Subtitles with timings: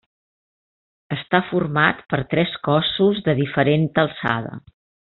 [1.15, 4.59] Està format per tres cossos de diferent alçada.